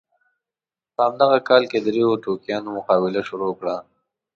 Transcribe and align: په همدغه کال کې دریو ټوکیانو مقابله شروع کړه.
په 0.93 1.01
همدغه 1.07 1.37
کال 1.49 1.63
کې 1.71 1.79
دریو 1.85 2.21
ټوکیانو 2.23 2.75
مقابله 2.77 3.21
شروع 3.29 3.51
کړه. 3.59 3.75